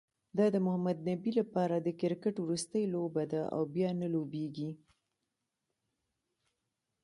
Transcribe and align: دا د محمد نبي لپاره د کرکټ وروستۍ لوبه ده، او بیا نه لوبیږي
دا 0.37 0.45
د 0.53 0.55
محمد 0.65 0.97
نبي 1.09 1.31
لپاره 1.39 1.75
د 1.79 1.87
کرکټ 2.01 2.35
وروستۍ 2.39 2.83
لوبه 2.93 3.23
ده، 3.31 3.41
او 3.55 3.61
بیا 3.73 3.89
نه 3.99 4.07
لوبیږي 4.13 4.71